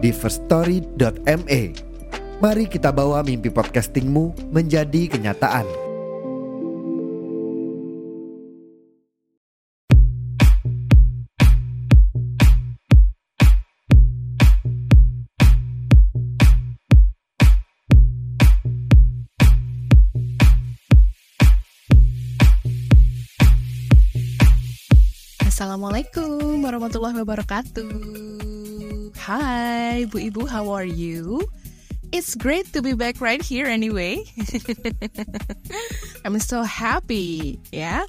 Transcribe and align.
di 0.00 0.10
firststory.me. 0.10 1.62
Mari 2.40 2.64
kita 2.72 2.88
bawa 2.88 3.20
mimpi 3.20 3.52
podcastingmu 3.52 4.48
menjadi 4.48 5.12
kenyataan. 5.12 5.68
Assalamualaikum 25.44 26.64
warahmatullahi 26.64 27.20
wabarakatuh. 27.20 28.29
Hai 29.20 30.08
Bu 30.08 30.16
Ibu, 30.32 30.48
how 30.48 30.72
are 30.72 30.88
you? 30.88 31.44
It's 32.08 32.32
great 32.32 32.72
to 32.72 32.80
be 32.80 32.96
back 32.96 33.20
right 33.20 33.44
here 33.44 33.68
anyway. 33.68 34.24
I'm 36.24 36.40
so 36.40 36.64
happy, 36.64 37.60
ya. 37.68 38.08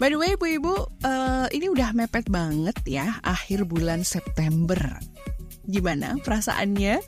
By 0.00 0.08
the 0.08 0.16
way, 0.16 0.32
Bu 0.32 0.56
Ibu, 0.56 0.74
uh, 1.04 1.46
ini 1.52 1.68
udah 1.68 1.92
mepet 1.92 2.32
banget 2.32 2.72
ya 2.88 3.20
akhir 3.20 3.68
bulan 3.68 4.00
September. 4.00 4.80
Gimana 5.68 6.16
perasaannya? 6.24 7.04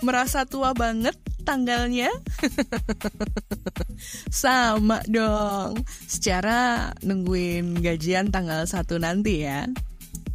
Merasa 0.00 0.48
tua 0.48 0.72
banget 0.72 1.20
tanggalnya? 1.44 2.08
Sama 4.32 5.04
dong. 5.04 5.84
Secara 6.08 6.88
nungguin 7.04 7.84
gajian 7.84 8.32
tanggal 8.32 8.64
1 8.64 8.80
nanti 8.96 9.44
ya. 9.44 9.68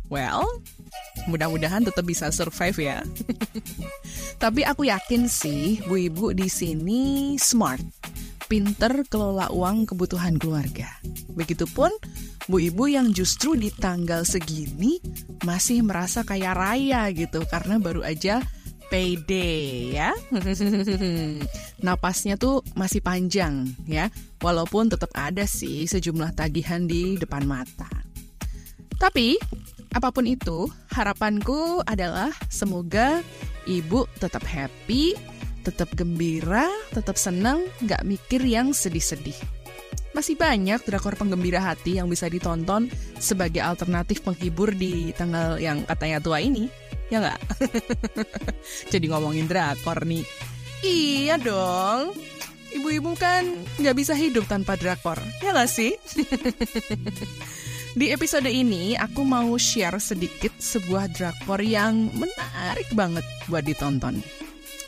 Well, 0.05 0.45
mudah-mudahan 1.29 1.85
tetap 1.85 2.05
bisa 2.05 2.29
survive 2.33 2.77
ya. 2.81 2.97
Tapi 4.43 4.65
aku 4.65 4.89
yakin 4.89 5.29
sih 5.29 5.81
Bu 5.85 5.97
Ibu 5.97 6.33
di 6.33 6.47
sini 6.49 7.35
smart. 7.37 7.83
Pinter 8.49 9.07
kelola 9.07 9.47
uang 9.53 9.87
kebutuhan 9.87 10.35
keluarga. 10.35 10.89
Begitupun 11.31 11.91
Bu 12.51 12.57
Ibu 12.59 12.91
yang 12.91 13.15
justru 13.15 13.55
di 13.55 13.71
tanggal 13.71 14.27
segini 14.27 14.99
masih 15.47 15.85
merasa 15.87 16.27
kaya 16.27 16.51
raya 16.51 17.07
gitu 17.15 17.47
karena 17.47 17.79
baru 17.79 18.03
aja 18.03 18.43
payday 18.91 19.95
ya. 19.95 20.11
Napasnya 21.87 22.35
tuh 22.35 22.59
masih 22.75 22.99
panjang 22.99 23.71
ya, 23.87 24.11
walaupun 24.43 24.91
tetap 24.91 25.09
ada 25.15 25.47
sih 25.47 25.87
sejumlah 25.87 26.35
tagihan 26.35 26.83
di 26.83 27.15
depan 27.15 27.47
mata. 27.47 27.87
Tapi 28.99 29.39
apa 29.91 30.07
pun 30.15 30.23
itu, 30.23 30.71
harapanku 30.95 31.83
adalah 31.83 32.31
semoga 32.47 33.19
ibu 33.67 34.07
tetap 34.23 34.43
happy, 34.47 35.19
tetap 35.67 35.91
gembira, 35.99 36.71
tetap 36.95 37.19
senang, 37.19 37.67
nggak 37.83 38.07
mikir 38.07 38.39
yang 38.39 38.71
sedih-sedih. 38.71 39.35
Masih 40.11 40.35
banyak 40.35 40.83
drakor 40.83 41.15
penggembira 41.15 41.63
hati 41.63 41.99
yang 41.99 42.11
bisa 42.11 42.27
ditonton 42.27 42.91
sebagai 43.19 43.63
alternatif 43.63 44.23
penghibur 44.23 44.75
di 44.75 45.15
tanggal 45.15 45.55
yang 45.55 45.87
katanya 45.87 46.19
tua 46.19 46.43
ini 46.43 46.67
ya 47.11 47.19
nggak? 47.19 47.41
Jadi 48.91 49.05
ngomongin 49.11 49.47
drakor 49.47 50.07
nih. 50.07 50.23
Iya 50.81 51.35
dong. 51.35 52.15
Ibu-ibu 52.71 53.11
kan 53.19 53.43
nggak 53.75 53.95
bisa 53.99 54.15
hidup 54.15 54.47
tanpa 54.47 54.79
drakor, 54.79 55.19
ya 55.43 55.51
nggak 55.51 55.67
sih? 55.67 55.91
Di 57.91 58.07
episode 58.07 58.47
ini, 58.47 58.95
aku 58.95 59.27
mau 59.27 59.51
share 59.59 59.99
sedikit 59.99 60.55
sebuah 60.63 61.11
drakor 61.11 61.59
yang 61.59 62.07
menarik 62.15 62.87
banget 62.95 63.27
buat 63.51 63.67
ditonton. 63.67 64.23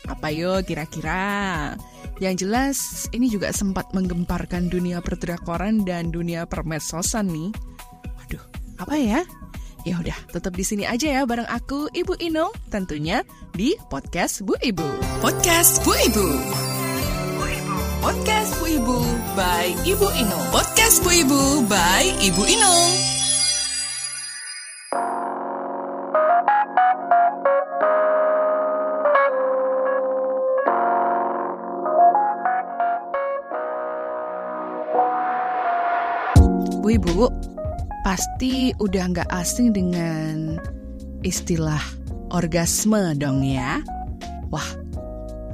Apa 0.08 0.32
yuk 0.32 0.64
kira-kira? 0.64 1.76
Yang 2.16 2.48
jelas, 2.48 2.78
ini 3.12 3.28
juga 3.28 3.52
sempat 3.52 3.92
menggemparkan 3.92 4.72
dunia 4.72 5.04
perdrakoran 5.04 5.84
dan 5.84 6.08
dunia 6.16 6.48
permedsosan 6.48 7.28
nih. 7.28 7.52
Waduh, 8.24 8.44
apa 8.80 8.96
ya? 8.96 9.20
Ya 9.84 10.00
udah, 10.00 10.16
tetap 10.32 10.56
di 10.56 10.64
sini 10.64 10.88
aja 10.88 11.20
ya 11.20 11.22
bareng 11.28 11.44
aku 11.44 11.92
Ibu 11.92 12.16
Inung 12.24 12.56
tentunya 12.72 13.20
di 13.52 13.76
podcast 13.92 14.40
Bu 14.40 14.56
Ibu. 14.56 15.20
Podcast 15.20 15.84
Bu 15.84 15.92
Ibu. 15.92 16.28
Podcast 18.04 18.60
Bu 18.60 18.68
Ibu 18.68 19.00
by 19.32 19.72
Ibu 19.80 20.04
Inung. 20.20 20.46
Podcast 20.52 21.00
Bu 21.00 21.08
Ibu 21.08 21.64
by 21.64 22.04
Ibu 22.20 22.42
Inung. 22.44 22.92
Bu 36.84 36.88
Ibu, 37.00 37.32
pasti 38.04 38.76
udah 38.84 39.16
nggak 39.16 39.32
asing 39.32 39.72
dengan 39.72 40.60
istilah 41.24 41.80
orgasme 42.36 43.16
dong 43.16 43.40
ya. 43.40 43.80
Wah, 44.52 44.68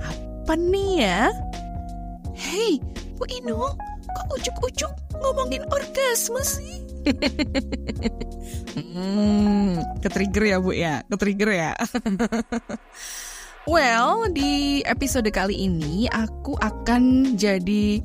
apa 0.03 0.59
nih 0.59 0.91
ya? 0.99 1.31
Hei, 2.51 2.83
Bu 3.15 3.31
Inung, 3.31 3.79
kok 4.11 4.27
ujuk-ujuk 4.35 4.91
ngomongin 5.23 5.63
orgasme 5.71 6.43
sih? 6.43 6.83
hmm, 8.75 9.79
ketrigger 10.03 10.45
ya 10.51 10.57
Bu 10.59 10.75
ya, 10.75 11.07
ketrigger 11.07 11.55
ya. 11.55 11.73
well, 13.71 14.27
di 14.35 14.83
episode 14.83 15.31
kali 15.31 15.63
ini 15.63 16.11
aku 16.11 16.59
akan 16.59 17.39
jadi 17.39 18.03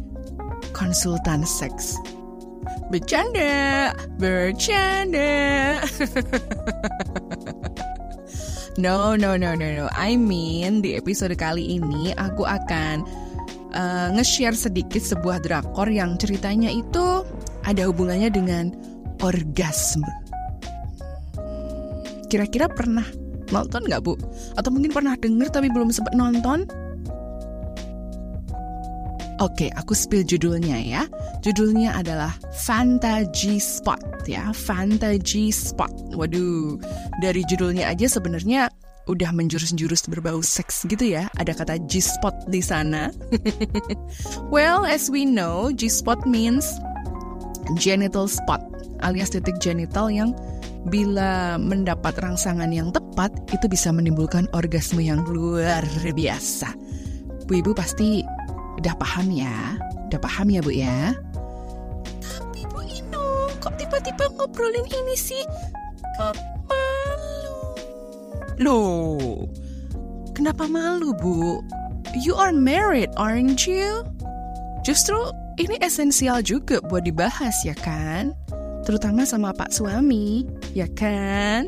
konsultan 0.77 1.41
seks. 1.41 1.97
Bercanda, 2.93 3.97
bercanda. 4.21 5.81
no, 8.77 9.17
no, 9.17 9.41
no, 9.41 9.57
no, 9.57 9.67
no. 9.73 9.89
I 9.89 10.13
mean, 10.13 10.85
di 10.85 10.93
episode 10.93 11.33
kali 11.33 11.81
ini 11.81 12.13
aku 12.13 12.45
akan 12.45 13.24
uh, 13.75 14.07
nge-share 14.15 14.55
sedikit 14.55 15.03
sebuah 15.03 15.43
drakor 15.43 15.91
yang 15.91 16.15
ceritanya 16.17 16.71
itu 16.71 17.21
ada 17.67 17.85
hubungannya 17.85 18.31
dengan 18.31 18.71
orgasme. 19.21 20.07
Kira-kira 22.31 22.71
pernah 22.71 23.05
nonton 23.53 23.85
nggak 23.85 24.01
bu? 24.01 24.17
Atau 24.57 24.73
mungkin 24.73 24.91
pernah 24.95 25.13
denger 25.13 25.53
tapi 25.53 25.69
belum 25.69 25.93
sempat 25.93 26.17
nonton? 26.17 26.65
Oke, 29.43 29.67
aku 29.75 29.91
spill 29.91 30.23
judulnya 30.23 30.79
ya. 30.79 31.03
Judulnya 31.43 31.99
adalah 31.99 32.31
Fantasy 32.63 33.59
Spot 33.59 33.99
ya, 34.23 34.55
Fantasy 34.55 35.51
Spot. 35.51 35.91
Waduh, 36.15 36.79
dari 37.19 37.43
judulnya 37.43 37.91
aja 37.91 38.07
sebenarnya 38.07 38.71
udah 39.05 39.29
menjurus-jurus 39.33 40.09
berbau 40.09 40.41
seks 40.41 40.85
gitu 40.89 41.05
ya. 41.05 41.29
Ada 41.37 41.53
kata 41.53 41.81
G-spot 41.85 42.49
di 42.49 42.61
sana. 42.61 43.13
well, 44.53 44.85
as 44.85 45.09
we 45.09 45.25
know, 45.25 45.69
G-spot 45.73 46.25
means 46.25 46.65
genital 47.81 48.29
spot 48.29 48.61
alias 49.01 49.33
titik 49.33 49.57
genital 49.57 50.07
yang 50.07 50.31
bila 50.89 51.57
mendapat 51.57 52.13
rangsangan 52.21 52.69
yang 52.69 52.93
tepat 52.93 53.33
itu 53.49 53.65
bisa 53.65 53.89
menimbulkan 53.89 54.45
orgasme 54.53 55.01
yang 55.01 55.25
luar 55.25 55.81
biasa. 56.13 56.69
Bu 57.45 57.61
Ibu 57.61 57.73
pasti 57.73 58.21
Udah 58.75 58.93
paham 58.99 59.31
ya? 59.31 59.79
Udah 60.11 60.19
paham 60.19 60.51
ya 60.51 60.59
Bu 60.59 60.71
ya? 60.75 61.15
Tapi 62.19 62.67
Bu 62.67 62.83
Inung, 62.83 63.51
kok 63.63 63.79
tiba-tiba 63.79 64.27
ngobrolin 64.35 64.83
ini 64.83 65.15
sih? 65.15 65.43
Kok? 66.19 66.54
Loh, 68.61 69.47
kenapa 70.31 70.67
malu 70.67 71.11
Bu? 71.19 71.59
You 72.15 72.39
are 72.39 72.55
married, 72.55 73.11
aren't 73.19 73.67
you? 73.67 74.07
Justru 74.87 75.17
ini 75.59 75.75
esensial 75.83 76.39
juga 76.39 76.79
buat 76.87 77.03
dibahas 77.03 77.55
ya 77.67 77.75
kan? 77.75 78.31
Terutama 78.87 79.27
sama 79.27 79.51
Pak 79.51 79.73
suami, 79.75 80.47
ya 80.71 80.87
kan? 80.95 81.67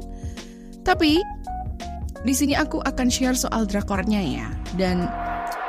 Tapi 0.88 1.20
di 2.24 2.34
sini 2.36 2.56
aku 2.56 2.80
akan 2.86 3.08
share 3.12 3.36
soal 3.36 3.68
drakornya 3.68 4.22
ya. 4.24 4.48
Dan 4.80 5.12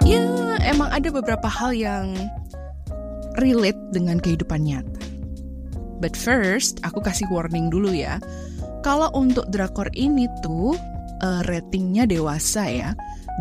ya 0.07 0.23
emang 0.63 0.95
ada 0.95 1.11
beberapa 1.11 1.51
hal 1.51 1.75
yang 1.75 2.15
relate 3.43 3.81
dengan 3.91 4.23
kehidupan 4.23 4.63
nyata. 4.63 5.03
But 5.99 6.15
first, 6.15 6.79
aku 6.87 7.03
kasih 7.03 7.27
warning 7.27 7.75
dulu 7.75 7.91
ya. 7.91 8.23
Kalau 8.87 9.11
untuk 9.19 9.51
drakor 9.51 9.91
ini 9.99 10.31
tuh 10.47 10.79
uh, 11.23 11.43
ratingnya 11.47 12.05
dewasa 12.09 12.67
ya 12.69 12.91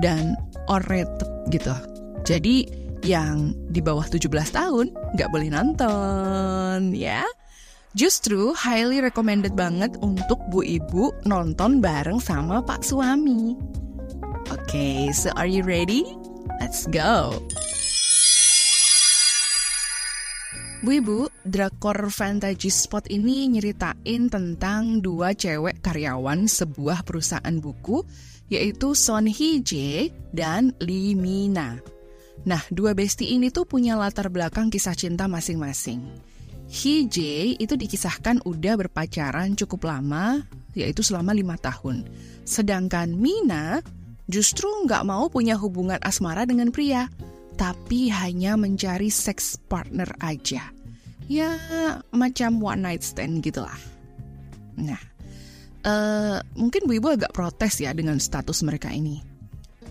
dan 0.01 0.37
rated 0.67 1.27
gitu. 1.49 1.73
Jadi 2.27 2.67
yang 3.05 3.55
di 3.71 3.79
bawah 3.79 4.03
17 4.03 4.27
tahun 4.51 4.91
nggak 5.15 5.29
boleh 5.31 5.49
nonton 5.53 6.91
ya. 6.91 7.23
Justru 7.97 8.53
highly 8.53 9.01
recommended 9.01 9.57
banget 9.57 9.97
untuk 10.05 10.37
bu 10.53 10.61
ibu 10.61 11.09
nonton 11.25 11.81
bareng 11.81 12.21
sama 12.21 12.61
pak 12.61 12.85
suami. 12.85 13.57
Oke, 14.47 14.63
okay, 14.69 14.99
so 15.11 15.33
are 15.33 15.49
you 15.49 15.65
ready? 15.65 16.05
Let's 16.61 16.85
go! 16.87 17.33
Bu 20.85 21.01
Ibu, 21.01 21.25
drakor 21.41 22.05
Fantasy 22.13 22.69
Spot 22.69 23.01
ini 23.09 23.49
nyeritain 23.49 24.29
tentang 24.29 25.01
dua 25.01 25.33
cewek 25.33 25.81
karyawan 25.81 26.45
sebuah 26.45 27.01
perusahaan 27.01 27.57
buku, 27.57 28.05
yaitu 28.53 28.93
Son 28.93 29.25
Hee 29.25 29.65
Jae 29.65 30.13
dan 30.29 30.77
Lee 30.77 31.17
Mina. 31.17 31.81
Nah, 32.45 32.61
dua 32.69 32.93
besti 32.93 33.33
ini 33.33 33.49
tuh 33.49 33.65
punya 33.65 33.97
latar 33.97 34.29
belakang 34.29 34.69
kisah 34.69 34.93
cinta 34.93 35.25
masing-masing. 35.25 36.13
Hee 36.69 37.09
Jae 37.09 37.57
itu 37.57 37.73
dikisahkan 37.73 38.45
udah 38.45 38.77
berpacaran 38.77 39.57
cukup 39.57 39.89
lama, 39.89 40.45
yaitu 40.77 41.01
selama 41.01 41.33
lima 41.33 41.57
tahun. 41.57 42.05
Sedangkan 42.45 43.17
Mina 43.17 43.81
justru 44.29 44.69
nggak 44.85 45.09
mau 45.09 45.25
punya 45.25 45.57
hubungan 45.57 45.97
asmara 46.05 46.45
dengan 46.45 46.69
pria 46.69 47.09
tapi 47.57 48.13
hanya 48.13 48.53
mencari 48.53 49.09
seks 49.09 49.57
partner 49.57 50.07
aja. 50.21 50.69
Ya, 51.27 51.57
macam 52.15 52.61
one 52.63 52.85
night 52.85 53.03
stand 53.03 53.43
gitulah. 53.43 53.75
Nah, 54.79 55.01
uh, 55.83 56.39
mungkin 56.55 56.87
Bu 56.87 57.01
Ibu 57.01 57.19
agak 57.19 57.35
protes 57.35 57.81
ya 57.83 57.91
dengan 57.91 58.21
status 58.21 58.63
mereka 58.63 58.93
ini. 58.93 59.19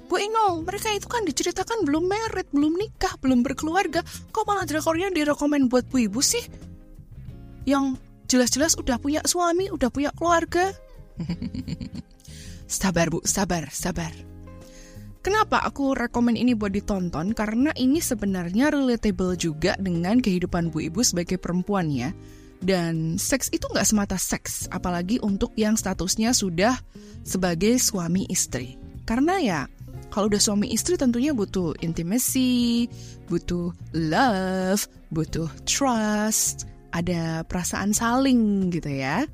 Bu 0.06 0.22
Ingo, 0.22 0.62
mereka 0.62 0.94
itu 0.94 1.10
kan 1.10 1.26
diceritakan 1.26 1.82
belum 1.82 2.06
merit, 2.06 2.46
belum 2.54 2.78
nikah, 2.78 3.18
belum 3.18 3.42
berkeluarga. 3.42 4.06
Kok 4.30 4.46
malah 4.46 4.64
drakornya 4.64 5.10
direkomend 5.10 5.66
buat 5.66 5.84
Bu 5.90 6.06
Ibu 6.06 6.22
sih? 6.22 6.46
Yang 7.66 7.98
jelas-jelas 8.30 8.78
udah 8.78 9.02
punya 9.02 9.20
suami, 9.26 9.66
udah 9.68 9.90
punya 9.90 10.14
keluarga. 10.14 10.70
sabar 12.70 13.10
Bu, 13.10 13.18
sabar, 13.26 13.66
sabar. 13.74 14.35
Kenapa 15.26 15.58
aku 15.58 15.90
rekomen 15.98 16.38
ini 16.38 16.54
buat 16.54 16.70
ditonton? 16.70 17.34
Karena 17.34 17.74
ini 17.74 17.98
sebenarnya 17.98 18.70
relatable 18.70 19.34
juga 19.34 19.74
dengan 19.74 20.22
kehidupan 20.22 20.70
bu 20.70 20.86
ibu 20.86 21.02
sebagai 21.02 21.34
perempuan 21.34 21.90
ya. 21.90 22.14
Dan 22.62 23.18
seks 23.18 23.50
itu 23.50 23.66
nggak 23.66 23.90
semata 23.90 24.14
seks, 24.22 24.70
apalagi 24.70 25.18
untuk 25.18 25.50
yang 25.58 25.74
statusnya 25.74 26.30
sudah 26.30 26.78
sebagai 27.26 27.74
suami 27.82 28.30
istri. 28.30 28.78
Karena 29.02 29.42
ya, 29.42 29.60
kalau 30.14 30.30
udah 30.30 30.38
suami 30.38 30.70
istri 30.70 30.94
tentunya 30.94 31.34
butuh 31.34 31.74
intimacy, 31.82 32.86
butuh 33.26 33.74
love, 33.98 34.86
butuh 35.10 35.50
trust, 35.66 36.70
ada 36.94 37.42
perasaan 37.50 37.90
saling 37.90 38.70
gitu 38.70 38.94
ya. 38.94 39.26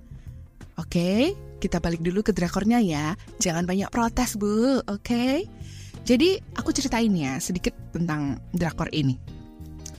Oke, 0.80 1.36
kita 1.60 1.84
balik 1.84 2.00
dulu 2.00 2.24
ke 2.24 2.32
drakornya 2.32 2.80
ya. 2.80 3.12
Jangan 3.44 3.68
banyak 3.68 3.92
protes, 3.92 4.40
Bu. 4.40 4.80
Oke? 4.88 5.44
Jadi 6.02 6.38
aku 6.58 6.74
ceritain 6.74 7.12
ya 7.14 7.38
sedikit 7.38 7.74
tentang 7.94 8.38
drakor 8.50 8.90
ini. 8.90 9.14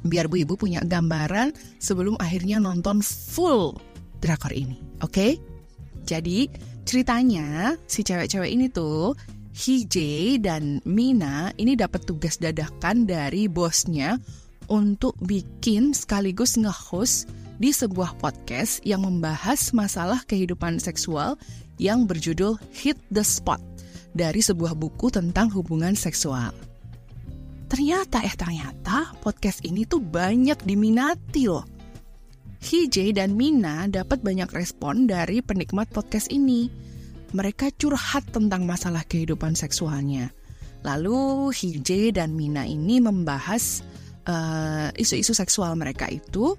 Biar 0.04 0.28
Bu 0.28 0.44
Ibu 0.44 0.60
punya 0.60 0.84
gambaran 0.84 1.56
sebelum 1.80 2.20
akhirnya 2.20 2.60
nonton 2.60 3.00
full 3.00 3.80
drakor 4.20 4.52
ini. 4.52 4.76
Oke? 5.00 5.08
Okay? 5.08 5.32
Jadi 6.04 6.52
ceritanya 6.84 7.80
si 7.88 8.04
cewek-cewek 8.04 8.52
ini 8.52 8.68
tuh 8.68 9.16
Hije 9.54 10.42
dan 10.42 10.84
Mina 10.84 11.56
ini 11.56 11.80
dapat 11.80 12.04
tugas 12.04 12.42
dadakan 12.42 13.08
dari 13.08 13.48
bosnya 13.48 14.20
untuk 14.68 15.16
bikin 15.24 15.96
sekaligus 15.96 16.60
nge-host 16.60 17.32
di 17.62 17.70
sebuah 17.72 18.18
podcast 18.20 18.82
yang 18.84 19.06
membahas 19.06 19.72
masalah 19.72 20.20
kehidupan 20.26 20.82
seksual 20.82 21.38
yang 21.78 22.10
berjudul 22.10 22.58
Hit 22.74 22.98
the 23.14 23.22
Spot 23.22 23.62
dari 24.14 24.40
sebuah 24.40 24.78
buku 24.78 25.10
tentang 25.10 25.50
hubungan 25.52 25.98
seksual. 25.98 26.54
Ternyata 27.68 28.22
eh 28.22 28.38
ternyata 28.38 29.18
podcast 29.18 29.66
ini 29.66 29.90
tuh 29.90 29.98
banyak 29.98 30.62
diminati 30.62 31.50
loh. 31.50 31.66
Hije 32.64 33.12
dan 33.12 33.36
Mina 33.36 33.92
dapat 33.92 34.24
banyak 34.24 34.48
respon 34.56 35.10
dari 35.10 35.44
penikmat 35.44 35.92
podcast 35.92 36.32
ini. 36.32 36.72
Mereka 37.34 37.76
curhat 37.76 38.30
tentang 38.30 38.64
masalah 38.64 39.04
kehidupan 39.04 39.58
seksualnya. 39.58 40.32
Lalu 40.86 41.50
Hije 41.52 42.14
dan 42.14 42.38
Mina 42.38 42.64
ini 42.64 43.02
membahas 43.04 43.82
eh, 44.30 44.90
isu-isu 44.96 45.34
uh, 45.34 45.40
seksual 45.44 45.74
mereka 45.76 46.08
itu 46.08 46.56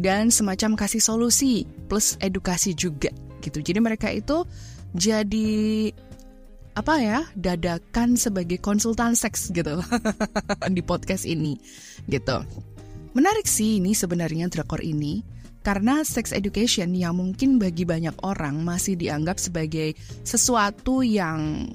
dan 0.00 0.32
semacam 0.32 0.74
kasih 0.74 1.04
solusi 1.04 1.68
plus 1.86 2.16
edukasi 2.18 2.72
juga 2.72 3.12
gitu. 3.44 3.60
Jadi 3.60 3.78
mereka 3.78 4.08
itu 4.10 4.42
jadi 4.96 5.92
apa 6.76 7.00
ya 7.00 7.24
dadakan 7.32 8.20
sebagai 8.20 8.60
konsultan 8.60 9.16
seks 9.16 9.48
gitu 9.48 9.80
di 10.76 10.82
podcast 10.84 11.24
ini 11.24 11.56
gitu. 12.04 12.44
Menarik 13.16 13.48
sih 13.48 13.80
ini 13.80 13.96
sebenarnya 13.96 14.52
drakor 14.52 14.84
ini 14.84 15.24
karena 15.64 16.04
sex 16.04 16.36
education 16.36 16.92
yang 16.92 17.16
mungkin 17.16 17.56
bagi 17.56 17.88
banyak 17.88 18.12
orang 18.22 18.60
masih 18.60 18.94
dianggap 18.94 19.40
sebagai 19.40 19.96
sesuatu 20.22 21.00
yang 21.00 21.66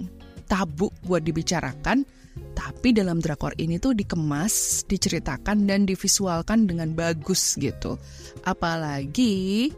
tabu 0.45 0.94
buat 1.03 1.25
dibicarakan, 1.25 2.07
tapi 2.56 2.95
dalam 2.95 3.19
drakor 3.19 3.51
ini 3.59 3.81
tuh 3.83 3.92
dikemas, 3.92 4.86
diceritakan 4.88 5.68
dan 5.68 5.83
divisualkan 5.83 6.69
dengan 6.69 6.95
bagus 6.95 7.59
gitu. 7.59 8.00
Apalagi 8.48 9.74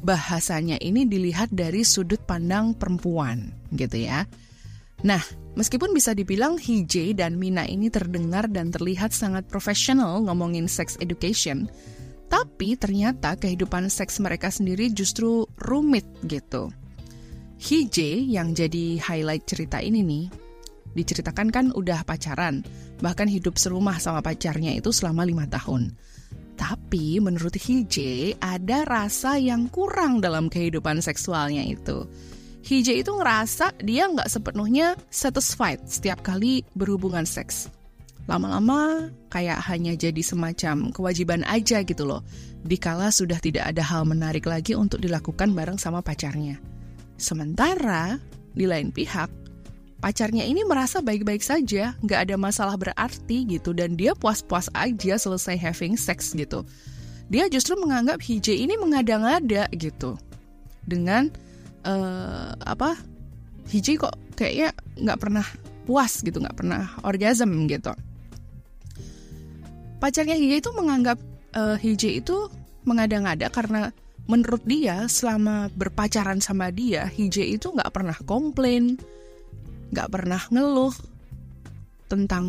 bahasanya 0.00 0.80
ini 0.80 1.04
dilihat 1.04 1.52
dari 1.52 1.84
sudut 1.84 2.24
pandang 2.24 2.72
perempuan 2.72 3.59
gitu 3.74 3.96
ya. 4.00 4.26
Nah, 5.00 5.24
meskipun 5.56 5.96
bisa 5.96 6.12
dibilang 6.12 6.60
Hije 6.60 7.16
dan 7.16 7.40
Mina 7.40 7.64
ini 7.64 7.88
terdengar 7.88 8.52
dan 8.52 8.68
terlihat 8.68 9.16
sangat 9.16 9.48
profesional 9.48 10.20
ngomongin 10.28 10.68
sex 10.68 11.00
education, 11.00 11.72
tapi 12.28 12.76
ternyata 12.76 13.34
kehidupan 13.34 13.88
seks 13.88 14.20
mereka 14.20 14.52
sendiri 14.52 14.92
justru 14.92 15.48
rumit 15.56 16.04
gitu. 16.28 16.68
Hije 17.60 18.24
yang 18.28 18.52
jadi 18.52 19.00
highlight 19.00 19.44
cerita 19.48 19.80
ini 19.80 20.04
nih, 20.04 20.24
diceritakan 20.92 21.48
kan 21.48 21.66
udah 21.72 22.04
pacaran, 22.04 22.64
bahkan 23.00 23.28
hidup 23.28 23.56
serumah 23.56 23.96
sama 24.00 24.20
pacarnya 24.20 24.76
itu 24.76 24.92
selama 24.92 25.24
lima 25.24 25.48
tahun. 25.48 25.92
Tapi 26.60 27.24
menurut 27.24 27.56
Hije 27.56 28.36
ada 28.36 28.84
rasa 28.84 29.40
yang 29.40 29.72
kurang 29.72 30.20
dalam 30.20 30.52
kehidupan 30.52 31.00
seksualnya 31.00 31.64
itu. 31.64 32.04
Hije 32.60 33.00
itu 33.00 33.10
ngerasa 33.10 33.72
dia 33.80 34.04
nggak 34.06 34.28
sepenuhnya 34.28 34.94
satisfied 35.08 35.80
setiap 35.88 36.20
kali 36.20 36.62
berhubungan 36.76 37.24
seks. 37.24 37.72
Lama-lama 38.28 39.10
kayak 39.32 39.58
hanya 39.66 39.96
jadi 39.96 40.20
semacam 40.22 40.92
kewajiban 40.94 41.42
aja 41.48 41.82
gitu 41.82 42.04
loh. 42.06 42.22
Dikala 42.62 43.08
sudah 43.10 43.40
tidak 43.40 43.74
ada 43.74 43.82
hal 43.82 44.04
menarik 44.04 44.44
lagi 44.44 44.76
untuk 44.76 45.00
dilakukan 45.00 45.50
bareng 45.56 45.80
sama 45.80 46.04
pacarnya. 46.04 46.60
Sementara 47.16 48.20
di 48.52 48.68
lain 48.68 48.92
pihak, 48.92 49.32
pacarnya 50.04 50.44
ini 50.44 50.62
merasa 50.62 51.00
baik-baik 51.00 51.40
saja, 51.40 51.96
nggak 52.04 52.28
ada 52.28 52.36
masalah 52.36 52.76
berarti 52.76 53.48
gitu, 53.48 53.72
dan 53.72 53.96
dia 53.96 54.12
puas-puas 54.14 54.68
aja 54.76 55.16
selesai 55.16 55.56
having 55.56 55.96
sex 55.96 56.36
gitu. 56.36 56.62
Dia 57.32 57.48
justru 57.50 57.74
menganggap 57.80 58.20
Hije 58.22 58.54
ini 58.54 58.76
mengada-ngada 58.78 59.66
gitu, 59.74 60.20
dengan 60.84 61.32
uh, 61.84 62.52
apa? 62.60 62.96
Hije 63.70 64.00
kok 64.00 64.16
kayaknya 64.34 64.74
nggak 64.98 65.20
pernah 65.20 65.46
puas 65.86 66.20
gitu, 66.22 66.42
nggak 66.42 66.58
pernah 66.58 66.90
orgasm 67.06 67.66
gitu. 67.70 67.94
Pacarnya 70.00 70.34
Hije 70.34 70.64
itu 70.64 70.70
menganggap 70.72 71.20
uh, 71.54 71.76
Hije 71.76 72.24
itu 72.24 72.48
mengada-ngada 72.88 73.52
karena 73.52 73.92
menurut 74.24 74.64
dia 74.64 75.04
selama 75.10 75.68
berpacaran 75.76 76.40
sama 76.40 76.72
dia, 76.72 77.06
Hije 77.10 77.44
itu 77.44 77.68
nggak 77.68 77.92
pernah 77.92 78.16
komplain, 78.24 78.96
gak 79.90 80.08
pernah 80.10 80.40
ngeluh 80.48 80.94
tentang 82.06 82.46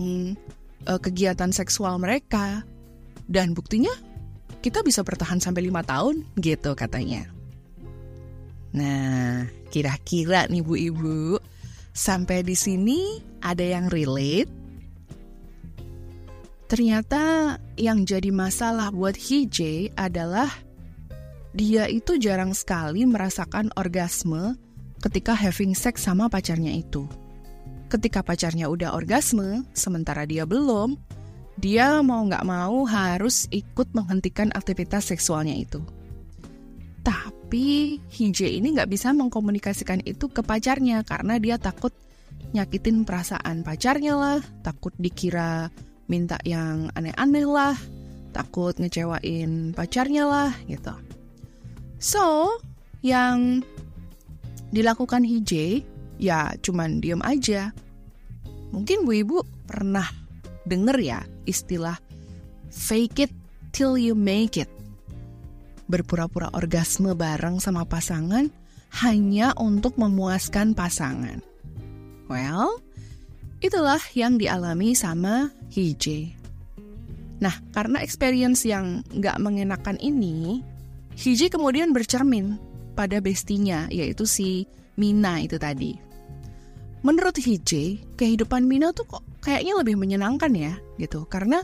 uh, 0.85 0.99
kegiatan 1.01 1.49
seksual 1.51 1.97
mereka. 1.97 2.63
Dan 3.31 3.55
buktinya 3.55 3.91
kita 4.61 4.83
bisa 4.83 5.01
bertahan 5.01 5.39
sampai 5.39 5.65
lima 5.65 5.81
tahun 5.81 6.23
gitu 6.37 6.77
katanya. 6.77 7.25
Nah, 8.71 9.47
kira-kira 9.67 10.47
nih 10.47 10.63
Bu 10.63 10.75
Ibu, 10.79 11.19
Sampai 11.91 12.39
di 12.47 12.55
sini 12.55 13.19
ada 13.43 13.63
yang 13.63 13.91
relate? 13.91 14.47
Ternyata 16.71 17.55
yang 17.75 18.07
jadi 18.07 18.31
masalah 18.31 18.95
buat 18.95 19.19
Hije 19.19 19.91
adalah 19.99 20.47
dia 21.51 21.91
itu 21.91 22.15
jarang 22.15 22.55
sekali 22.55 23.03
merasakan 23.03 23.75
orgasme 23.75 24.55
ketika 25.03 25.35
having 25.35 25.75
sex 25.75 26.07
sama 26.07 26.31
pacarnya 26.31 26.71
itu. 26.71 27.11
Ketika 27.91 28.23
pacarnya 28.23 28.71
udah 28.71 28.95
orgasme, 28.95 29.67
sementara 29.75 30.23
dia 30.23 30.47
belum, 30.47 30.95
dia 31.59 31.99
mau 31.99 32.23
nggak 32.23 32.47
mau 32.47 32.87
harus 32.87 33.51
ikut 33.51 33.91
menghentikan 33.91 34.47
aktivitas 34.55 35.11
seksualnya 35.11 35.59
itu. 35.59 35.83
Tapi 37.03 37.40
Hije 38.07 38.47
ini 38.47 38.71
nggak 38.71 38.87
bisa 38.87 39.11
mengkomunikasikan 39.11 40.05
itu 40.07 40.31
ke 40.31 40.39
pacarnya 40.39 41.03
karena 41.03 41.35
dia 41.35 41.59
takut 41.59 41.91
nyakitin 42.55 43.03
perasaan 43.03 43.63
pacarnya 43.63 44.13
lah, 44.15 44.39
takut 44.63 44.95
dikira 44.99 45.71
minta 46.07 46.39
yang 46.43 46.91
aneh-aneh 46.95 47.47
lah, 47.47 47.75
takut 48.31 48.75
ngecewain 48.75 49.75
pacarnya 49.75 50.23
lah 50.27 50.51
gitu. 50.67 50.95
So, 52.01 52.57
yang 53.05 53.61
dilakukan 54.71 55.27
Hije 55.27 55.85
ya 56.17 56.55
cuman 56.59 57.03
diem 57.03 57.21
aja. 57.21 57.75
Mungkin 58.71 59.03
Bu 59.03 59.11
Ibu 59.21 59.37
pernah 59.67 60.07
denger 60.63 60.97
ya 61.03 61.19
istilah 61.43 61.99
fake 62.71 63.27
it 63.27 63.31
till 63.75 63.99
you 63.99 64.15
make 64.15 64.55
it. 64.55 64.71
Berpura-pura 65.91 66.47
orgasme 66.55 67.11
bareng 67.11 67.59
sama 67.59 67.83
pasangan 67.83 68.47
hanya 69.03 69.51
untuk 69.59 69.99
memuaskan 69.99 70.71
pasangan. 70.71 71.43
Well, 72.31 72.79
itulah 73.59 73.99
yang 74.15 74.39
dialami 74.39 74.95
sama 74.95 75.51
Hije. 75.67 76.31
Nah, 77.43 77.51
karena 77.75 77.99
experience 77.99 78.63
yang 78.63 79.03
nggak 79.11 79.35
mengenakan 79.43 79.99
ini, 79.99 80.63
Hije 81.11 81.51
kemudian 81.51 81.91
bercermin 81.91 82.55
pada 82.95 83.19
bestinya, 83.19 83.91
yaitu 83.91 84.23
si 84.23 84.63
Mina 84.95 85.43
itu 85.43 85.59
tadi. 85.59 85.99
Menurut 87.03 87.35
Hije, 87.35 87.99
kehidupan 88.15 88.63
Mina 88.63 88.95
tuh 88.95 89.11
kok 89.11 89.23
kayaknya 89.43 89.75
lebih 89.75 89.99
menyenangkan 89.99 90.55
ya, 90.55 90.77
gitu. 90.95 91.27
Karena 91.27 91.59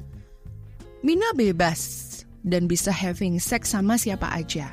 Mina 0.99 1.31
bebas 1.31 2.06
dan 2.45 2.69
bisa 2.69 2.93
having 2.93 3.41
sex 3.41 3.73
sama 3.73 3.97
siapa 3.97 4.29
aja. 4.29 4.69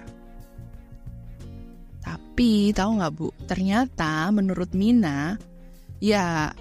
Tapi 2.05 2.75
tahu 2.77 3.01
nggak 3.01 3.13
bu, 3.17 3.29
ternyata 3.49 4.29
menurut 4.29 4.75
Mina, 4.77 5.41
ya 6.03 6.53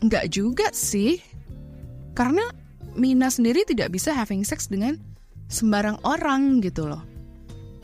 nggak 0.00 0.26
juga 0.32 0.72
sih. 0.72 1.20
Karena 2.16 2.42
Mina 2.96 3.28
sendiri 3.28 3.62
tidak 3.68 3.92
bisa 3.92 4.16
having 4.16 4.42
sex 4.42 4.66
dengan 4.66 4.96
sembarang 5.50 6.00
orang 6.06 6.64
gitu 6.64 6.88
loh. 6.88 7.02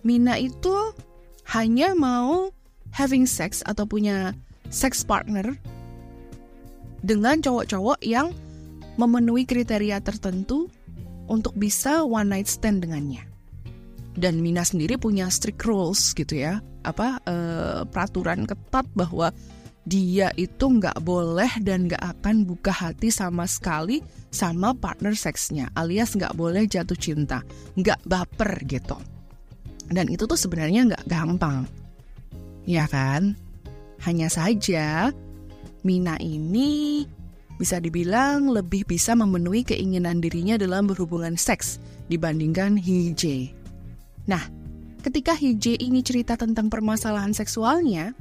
Mina 0.07 0.39
itu 0.39 0.75
hanya 1.51 1.95
mau 1.95 2.51
having 2.95 3.29
sex 3.29 3.61
atau 3.67 3.85
punya 3.85 4.33
sex 4.71 5.05
partner 5.07 5.55
dengan 7.05 7.39
cowok-cowok 7.39 8.03
yang 8.03 8.35
memenuhi 8.97 9.45
kriteria 9.45 10.01
tertentu 10.01 10.73
untuk 11.27 11.55
bisa 11.59 12.03
one 12.07 12.31
night 12.33 12.49
stand 12.51 12.83
dengannya. 12.83 13.23
Dan 14.17 14.41
Mina 14.41 14.65
sendiri 14.65 14.97
punya 14.97 15.29
strict 15.29 15.61
rules 15.69 16.17
gitu 16.17 16.41
ya, 16.41 16.65
apa 16.89 17.21
uh, 17.29 17.85
peraturan 17.85 18.49
ketat 18.49 18.89
bahwa 18.97 19.29
dia 19.87 20.35
itu 20.35 20.67
nggak 20.67 20.99
boleh 21.05 21.53
dan 21.63 21.87
nggak 21.87 22.01
akan 22.01 22.43
buka 22.43 22.75
hati 22.75 23.13
sama 23.13 23.47
sekali 23.47 24.03
sama 24.35 24.75
partner 24.75 25.15
seksnya, 25.15 25.71
alias 25.79 26.19
nggak 26.19 26.35
boleh 26.35 26.67
jatuh 26.67 26.99
cinta, 26.99 27.45
nggak 27.79 28.03
baper 28.03 28.67
gitu. 28.67 28.99
Dan 29.87 30.11
itu 30.11 30.27
tuh 30.27 30.35
sebenarnya 30.35 30.91
nggak 30.91 31.07
gampang, 31.07 31.69
ya 32.67 32.91
kan? 32.91 33.39
Hanya 34.03 34.27
saja 34.27 35.15
Mina 35.87 36.19
ini 36.19 37.07
bisa 37.57 37.81
dibilang 37.81 38.53
lebih 38.53 38.85
bisa 38.85 39.17
memenuhi 39.17 39.65
keinginan 39.65 40.21
dirinya 40.21 40.61
dalam 40.61 40.89
berhubungan 40.89 41.37
seks 41.41 41.81
dibandingkan 42.13 42.77
Hije. 42.77 43.53
Nah, 44.29 44.45
ketika 45.01 45.33
Hije 45.33 45.81
ini 45.81 46.05
cerita 46.05 46.37
tentang 46.37 46.69
permasalahan 46.69 47.33
seksualnya, 47.33 48.13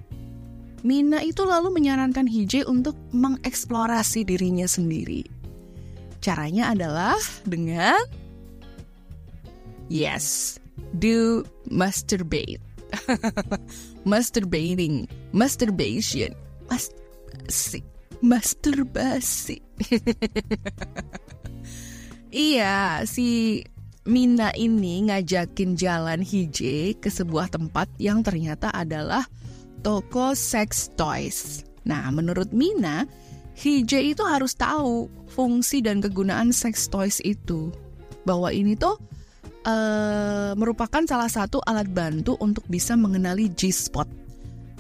Mina 0.86 1.18
itu 1.26 1.42
lalu 1.42 1.74
menyarankan 1.74 2.30
Hije 2.30 2.62
untuk 2.70 2.94
mengeksplorasi 3.10 4.22
dirinya 4.22 4.70
sendiri. 4.70 5.26
Caranya 6.22 6.78
adalah 6.78 7.18
dengan 7.42 7.98
yes, 9.90 10.58
do 11.02 11.42
masturbate. 11.74 12.62
Masturbating, 14.06 15.10
masturbation, 15.34 16.32
masturbasi, 16.70 17.82
masturbasi. 18.22 19.60
iya, 22.32 23.02
si 23.08 23.62
Mina 24.06 24.54
ini 24.54 25.10
ngajakin 25.10 25.74
jalan 25.74 26.22
Hije 26.22 26.94
ke 27.02 27.10
sebuah 27.10 27.50
tempat 27.50 27.90
yang 27.98 28.22
ternyata 28.22 28.70
adalah 28.70 29.26
toko 29.82 30.38
sex 30.38 30.94
toys. 30.94 31.66
Nah, 31.90 32.14
menurut 32.14 32.54
Mina, 32.54 33.10
Hije 33.58 34.06
itu 34.06 34.22
harus 34.22 34.54
tahu 34.54 35.10
fungsi 35.32 35.82
dan 35.82 36.06
kegunaan 36.06 36.54
sex 36.54 36.86
toys 36.86 37.18
itu. 37.26 37.74
Bahwa 38.30 38.54
ini 38.54 38.78
tuh 38.78 38.98
uh, 39.66 40.54
merupakan 40.54 41.02
salah 41.10 41.30
satu 41.30 41.62
alat 41.66 41.90
bantu 41.90 42.38
untuk 42.38 42.66
bisa 42.70 42.94
mengenali 42.94 43.50
G-spot 43.50 44.08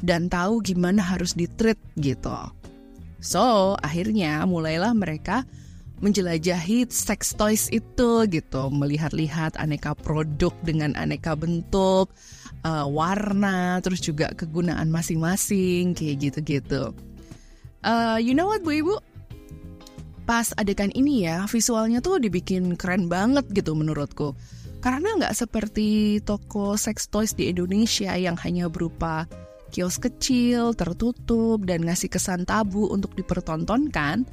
dan 0.05 0.29
tahu 0.29 0.61
gimana 0.61 1.01
harus 1.01 1.33
ditreat 1.33 1.81
gitu. 1.97 2.29
So, 3.25 3.73
akhirnya 3.81 4.45
mulailah 4.45 4.93
mereka 4.93 5.49
menjelajahi 5.97 6.85
sex 6.93 7.33
toys 7.33 7.73
itu 7.73 8.29
gitu, 8.29 8.69
melihat-lihat 8.69 9.57
aneka 9.57 9.97
produk 9.97 10.53
dengan 10.61 10.93
aneka 10.93 11.33
bentuk, 11.33 12.13
uh, 12.61 12.85
warna, 12.85 13.81
terus 13.81 14.05
juga 14.05 14.29
kegunaan 14.37 14.93
masing-masing 14.93 15.97
kayak 15.97 16.29
gitu-gitu. 16.29 16.93
Uh, 17.81 18.21
you 18.21 18.37
know 18.37 18.45
what 18.45 18.61
bu 18.61 18.77
ibu? 18.77 18.95
Pas 20.29 20.53
adegan 20.61 20.93
ini 20.93 21.25
ya 21.25 21.49
visualnya 21.49 22.05
tuh 22.05 22.21
dibikin 22.21 22.77
keren 22.77 23.09
banget 23.09 23.49
gitu 23.57 23.73
menurutku. 23.73 24.37
Karena 24.85 25.17
nggak 25.17 25.33
seperti 25.33 26.21
toko 26.21 26.77
sex 26.77 27.09
toys 27.09 27.33
di 27.33 27.49
Indonesia 27.49 28.13
yang 28.13 28.37
hanya 28.37 28.69
berupa 28.69 29.25
kios 29.75 29.99
kecil, 29.99 30.71
tertutup, 30.71 31.59
dan 31.67 31.83
ngasih 31.83 32.07
kesan 32.07 32.47
tabu 32.47 32.87
untuk 32.87 33.11
dipertontonkan, 33.19 34.23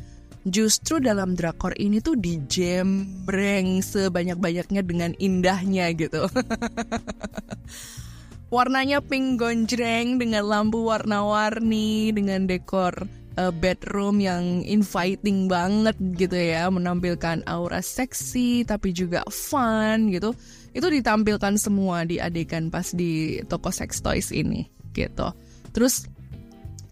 justru 0.46 1.02
dalam 1.02 1.34
drakor 1.34 1.74
ini 1.82 1.98
tuh 1.98 2.14
dijembreng 2.14 3.82
sebanyak-banyaknya 3.82 4.86
dengan 4.86 5.10
indahnya 5.18 5.90
gitu. 5.98 6.30
Warnanya 8.54 9.02
pink 9.02 9.42
gonjreng 9.42 10.22
dengan 10.22 10.46
lampu 10.46 10.86
warna-warni, 10.86 12.14
dengan 12.14 12.46
dekor 12.46 12.94
uh, 13.34 13.50
bedroom 13.50 14.22
yang 14.22 14.62
inviting 14.62 15.50
banget 15.50 15.98
gitu 16.14 16.38
ya, 16.38 16.70
menampilkan 16.70 17.42
aura 17.50 17.82
seksi 17.82 18.62
tapi 18.62 18.94
juga 18.94 19.26
fun 19.26 20.06
gitu. 20.14 20.38
Itu 20.72 20.88
ditampilkan 20.88 21.60
semua 21.60 22.08
di 22.08 22.16
adegan 22.16 22.72
pas 22.72 22.88
di 22.92 23.40
toko 23.48 23.68
sex 23.68 24.00
toys 24.00 24.32
ini 24.32 24.68
gitu. 24.96 25.32
Terus 25.72 26.08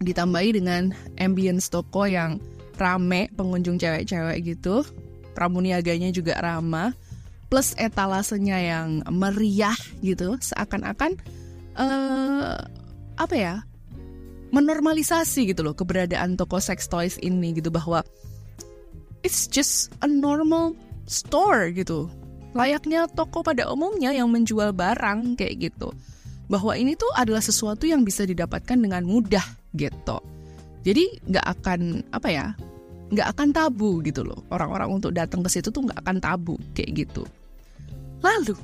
ditambahi 0.01 0.57
dengan 0.61 0.93
ambience 1.21 1.69
toko 1.69 2.05
yang 2.05 2.41
rame 2.77 3.29
pengunjung 3.33 3.77
cewek-cewek 3.77 4.57
gitu. 4.57 4.85
Pramuniaganya 5.33 6.11
juga 6.11 6.37
ramah 6.41 6.93
plus 7.51 7.75
etalasenya 7.75 8.57
yang 8.63 8.89
meriah 9.11 9.75
gitu 9.99 10.39
seakan-akan 10.39 11.19
uh, 11.75 12.55
apa 13.19 13.35
ya 13.35 13.55
menormalisasi 14.55 15.51
gitu 15.51 15.67
loh 15.67 15.75
keberadaan 15.75 16.39
toko 16.39 16.63
sex 16.63 16.87
toys 16.87 17.19
ini 17.19 17.51
gitu 17.51 17.67
bahwa 17.67 18.07
it's 19.23 19.51
just 19.51 19.91
a 19.99 20.07
normal 20.07 20.71
store 21.11 21.67
gitu 21.75 22.07
layaknya 22.51 23.07
toko 23.11 23.43
pada 23.43 23.67
umumnya 23.71 24.11
yang 24.11 24.27
menjual 24.31 24.75
barang 24.75 25.39
kayak 25.39 25.71
gitu. 25.71 25.91
Bahwa 26.51 26.75
ini 26.75 26.99
tuh 26.99 27.07
adalah 27.15 27.39
sesuatu 27.39 27.87
yang 27.87 28.03
bisa 28.03 28.27
didapatkan 28.27 28.75
dengan 28.75 29.03
mudah 29.07 29.43
gitu. 29.75 30.19
Jadi 30.81 31.21
nggak 31.29 31.45
akan 31.59 31.81
apa 32.11 32.29
ya 32.29 32.45
nggak 33.11 33.27
akan 33.35 33.49
tabu 33.51 33.99
gitu 34.03 34.23
loh. 34.23 34.39
Orang-orang 34.51 34.99
untuk 34.99 35.11
datang 35.11 35.43
ke 35.43 35.49
situ 35.51 35.69
tuh 35.69 35.83
nggak 35.83 35.99
akan 36.03 36.17
tabu 36.19 36.55
kayak 36.75 37.07
gitu. 37.07 37.23
Lalu 38.23 38.55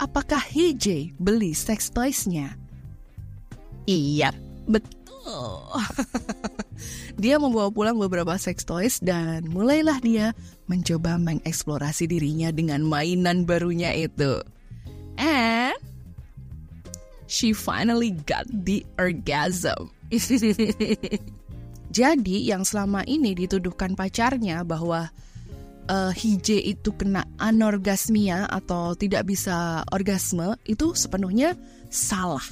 apakah 0.00 0.40
HJ 0.40 1.16
beli 1.16 1.56
sex 1.56 1.88
toys-nya? 1.88 2.52
Iya, 3.84 4.32
betul. 4.64 5.60
dia 7.16 7.38
membawa 7.38 7.70
pulang 7.70 7.96
beberapa 7.98 8.34
sex 8.38 8.62
toys 8.66 8.98
dan 9.02 9.46
mulailah 9.48 9.98
dia 10.02 10.26
mencoba 10.66 11.20
mengeksplorasi 11.20 12.08
dirinya 12.08 12.50
dengan 12.50 12.84
mainan 12.84 13.44
barunya 13.44 13.92
itu. 13.94 14.40
And 15.14 15.76
she 17.30 17.54
finally 17.54 18.14
got 18.26 18.46
the 18.50 18.82
orgasm. 18.98 19.94
Jadi 21.94 22.36
yang 22.50 22.66
selama 22.66 23.06
ini 23.06 23.38
dituduhkan 23.38 23.94
pacarnya 23.94 24.66
bahwa 24.66 25.14
uh, 25.86 26.12
Hije 26.12 26.58
itu 26.58 26.90
kena 26.96 27.22
anorgasmia 27.38 28.50
atau 28.50 28.98
tidak 28.98 29.28
bisa 29.28 29.86
orgasme 29.92 30.58
itu 30.66 30.92
sepenuhnya 30.96 31.54
salah. 31.92 32.42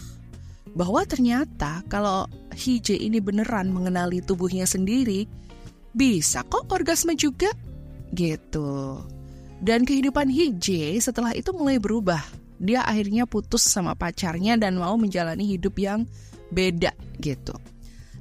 Bahwa 0.73 1.05
ternyata 1.05 1.85
kalau 1.89 2.25
Hije 2.53 2.97
ini 2.97 3.21
beneran 3.21 3.69
mengenali 3.73 4.25
tubuhnya 4.25 4.65
sendiri, 4.65 5.29
bisa 5.93 6.41
kok 6.49 6.69
orgasme 6.73 7.13
juga 7.17 7.53
gitu. 8.17 9.01
Dan 9.63 9.85
kehidupan 9.87 10.33
Hije 10.33 10.97
setelah 10.99 11.37
itu 11.37 11.53
mulai 11.55 11.77
berubah. 11.77 12.21
Dia 12.63 12.87
akhirnya 12.87 13.27
putus 13.27 13.67
sama 13.67 13.93
pacarnya 13.99 14.55
dan 14.55 14.79
mau 14.79 14.95
menjalani 14.95 15.45
hidup 15.45 15.77
yang 15.79 16.07
beda 16.55 16.95
gitu. 17.19 17.57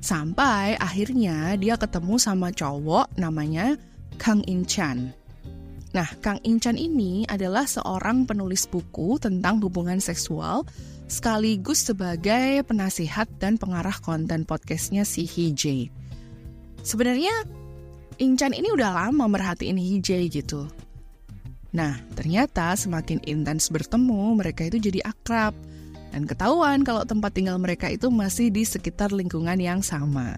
Sampai 0.02 0.74
akhirnya 0.82 1.54
dia 1.62 1.78
ketemu 1.78 2.18
sama 2.18 2.50
cowok 2.50 3.22
namanya 3.22 3.78
Kang 4.18 4.42
Inchan. 4.50 5.14
Nah, 5.92 6.08
Kang 6.24 6.42
Inchan 6.42 6.80
ini 6.80 7.28
adalah 7.30 7.68
seorang 7.68 8.26
penulis 8.26 8.66
buku 8.66 9.22
tentang 9.22 9.62
hubungan 9.62 10.02
seksual 10.02 10.66
sekaligus 11.12 11.84
sebagai 11.84 12.64
penasihat 12.64 13.28
dan 13.36 13.60
pengarah 13.60 14.00
konten 14.00 14.48
podcastnya 14.48 15.04
si 15.04 15.28
Hijay. 15.28 15.92
Sebenarnya 16.88 17.36
Inchan 18.24 18.56
ini 18.56 18.72
udah 18.72 18.96
lama 18.96 19.28
merhatiin 19.28 19.76
Hijay 19.76 20.32
gitu. 20.32 20.72
Nah, 21.76 22.00
ternyata 22.16 22.72
semakin 22.80 23.20
intens 23.28 23.68
bertemu, 23.68 24.40
mereka 24.40 24.64
itu 24.64 24.80
jadi 24.80 25.04
akrab– 25.04 25.52
dan 26.12 26.28
ketahuan 26.28 26.84
kalau 26.84 27.08
tempat 27.08 27.32
tinggal 27.32 27.56
mereka 27.56 27.88
itu 27.88 28.12
masih 28.12 28.52
di 28.52 28.68
sekitar 28.68 29.16
lingkungan 29.16 29.56
yang 29.58 29.80
sama. 29.80 30.36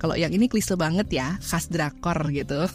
Kalau 0.00 0.16
yang 0.16 0.32
ini 0.32 0.48
klise 0.48 0.74
banget 0.80 1.12
ya, 1.12 1.36
khas 1.44 1.68
drakor 1.68 2.16
gitu. 2.32 2.64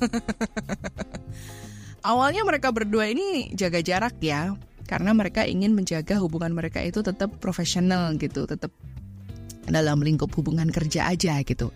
Awalnya 2.09 2.47
mereka 2.47 2.71
berdua 2.71 3.11
ini 3.11 3.51
jaga 3.57 3.81
jarak 3.81 4.21
ya, 4.21 4.53
karena 4.89 5.13
mereka 5.13 5.45
ingin 5.45 5.77
menjaga 5.77 6.17
hubungan 6.17 6.49
mereka 6.57 6.81
itu 6.81 7.05
tetap 7.05 7.29
profesional 7.37 8.09
gitu, 8.17 8.49
tetap 8.49 8.73
dalam 9.69 10.01
lingkup 10.01 10.33
hubungan 10.33 10.73
kerja 10.73 11.13
aja 11.13 11.37
gitu. 11.45 11.69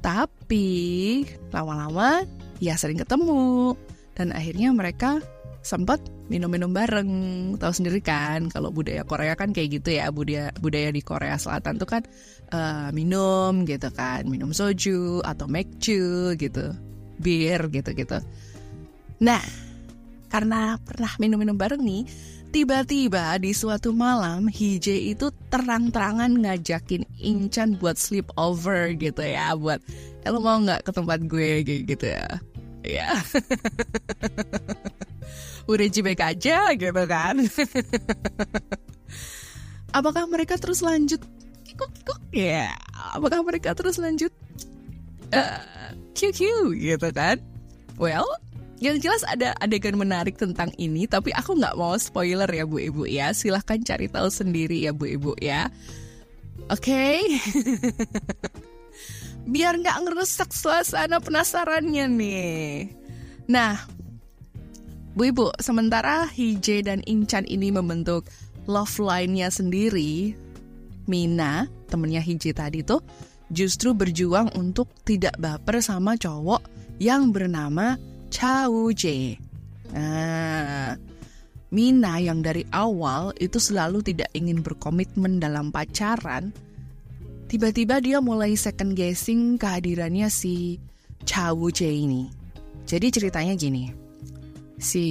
Tapi 0.00 1.28
lama-lama 1.52 2.24
ya 2.56 2.80
sering 2.80 2.96
ketemu 2.96 3.76
dan 4.16 4.32
akhirnya 4.32 4.72
mereka 4.72 5.20
sempat 5.60 6.00
minum-minum 6.32 6.72
bareng 6.72 7.10
tahu 7.60 7.72
sendiri 7.76 8.00
kan 8.00 8.48
kalau 8.48 8.72
budaya 8.72 9.04
Korea 9.04 9.36
kan 9.36 9.52
kayak 9.52 9.80
gitu 9.82 10.00
ya 10.00 10.08
budaya 10.08 10.48
budaya 10.56 10.88
di 10.88 11.04
Korea 11.04 11.36
Selatan 11.36 11.76
tuh 11.76 11.88
kan 11.88 12.02
uh, 12.54 12.88
minum 12.96 13.68
gitu 13.68 13.92
kan 13.92 14.24
minum 14.24 14.54
soju 14.54 15.20
atau 15.20 15.44
mekju 15.44 16.36
gitu 16.40 16.72
bir 17.20 17.60
gitu 17.68 17.90
gitu 17.92 18.18
nah 19.18 19.42
karena 20.28 20.76
pernah 20.84 21.10
minum-minum 21.18 21.56
bareng 21.56 21.82
nih 21.82 22.04
Tiba-tiba 22.48 23.36
di 23.36 23.52
suatu 23.52 23.92
malam 23.92 24.48
Hije 24.48 25.12
itu 25.12 25.28
terang-terangan 25.52 26.32
ngajakin 26.32 27.04
Inchan 27.20 27.76
buat 27.76 28.00
sleep 28.00 28.32
over 28.40 28.96
gitu 28.96 29.20
ya 29.20 29.52
Buat, 29.52 29.84
eh 30.24 30.32
lo 30.32 30.40
mau 30.40 30.56
nggak 30.56 30.88
ke 30.88 30.90
tempat 30.96 31.28
gue 31.28 31.60
gitu 31.84 32.08
ya 32.08 32.40
Ya 32.88 33.12
udah 35.68 35.88
cibek 35.92 36.24
aja 36.24 36.72
gitu 36.72 37.02
kan. 37.04 37.36
Apakah 39.98 40.24
mereka 40.24 40.56
terus 40.56 40.80
lanjut? 40.80 41.20
Kikuk 41.68 41.92
kikuk 42.00 42.20
ya. 42.32 42.72
Apakah 43.12 43.44
mereka 43.44 43.76
terus 43.76 44.00
lanjut? 44.00 44.32
Uh, 45.28 45.92
QQ 46.16 46.72
gitu 46.80 47.08
kan? 47.12 47.36
Well, 48.00 48.24
yang 48.78 48.96
jelas 49.02 49.26
ada 49.26 49.54
adegan 49.58 49.98
menarik 49.98 50.38
tentang 50.38 50.70
ini, 50.78 51.10
tapi 51.10 51.34
aku 51.34 51.58
nggak 51.58 51.74
mau 51.74 51.98
spoiler 51.98 52.46
ya 52.46 52.62
bu 52.62 52.78
ibu 52.78 53.04
ya. 53.04 53.34
Silahkan 53.34 53.82
cari 53.82 54.06
tahu 54.06 54.30
sendiri 54.30 54.78
ya 54.86 54.94
bu 54.94 55.10
ibu 55.10 55.32
ya. 55.42 55.66
Oke. 56.70 57.18
Okay? 57.18 57.18
Biar 59.52 59.80
nggak 59.80 59.98
ngerusak 60.04 60.52
suasana 60.54 61.18
penasarannya 61.18 62.06
nih. 62.06 62.92
Nah, 63.48 63.80
Bu 65.18 65.34
Ibu, 65.34 65.50
sementara 65.58 66.30
Hije 66.30 66.84
dan 66.84 67.02
Incan 67.08 67.42
ini 67.48 67.74
membentuk 67.74 68.28
love 68.70 69.02
line-nya 69.02 69.50
sendiri, 69.50 70.36
Mina, 71.10 71.66
temennya 71.90 72.22
Hije 72.22 72.54
tadi 72.54 72.86
tuh, 72.86 73.02
justru 73.50 73.96
berjuang 73.96 74.52
untuk 74.54 74.86
tidak 75.02 75.34
baper 75.40 75.80
sama 75.80 76.14
cowok 76.14 76.62
yang 77.02 77.34
bernama 77.34 77.98
Chao 78.28 78.92
Jae. 78.92 79.36
Nah, 79.92 80.94
Mina 81.68 82.16
yang 82.16 82.40
dari 82.40 82.64
awal 82.72 83.36
itu 83.36 83.60
selalu 83.60 84.00
tidak 84.00 84.32
ingin 84.32 84.64
berkomitmen 84.64 85.36
dalam 85.36 85.68
pacaran, 85.68 86.48
tiba-tiba 87.48 88.00
dia 88.00 88.24
mulai 88.24 88.56
second 88.56 88.96
guessing 88.96 89.60
kehadirannya 89.60 90.32
si 90.32 90.80
Chao 91.28 91.68
Jae 91.68 91.92
ini. 91.92 92.28
Jadi 92.88 93.12
ceritanya 93.12 93.52
gini, 93.52 93.92
si 94.80 95.04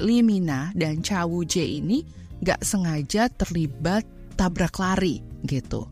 Limina 0.00 0.74
dan 0.74 0.98
Chawu 1.04 1.46
J 1.46 1.78
ini 1.78 2.02
gak 2.42 2.64
sengaja 2.64 3.30
terlibat 3.30 4.02
tabrak 4.34 4.80
lari 4.80 5.22
gitu. 5.46 5.86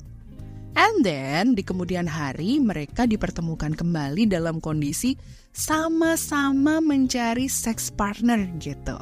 And 0.74 1.06
then 1.06 1.54
di 1.54 1.62
kemudian 1.62 2.10
hari 2.10 2.58
mereka 2.58 3.06
dipertemukan 3.06 3.76
kembali 3.76 4.26
dalam 4.26 4.58
kondisi 4.58 5.14
sama-sama 5.58 6.78
mencari 6.78 7.50
sex 7.50 7.90
partner 7.90 8.46
gitu. 8.62 8.94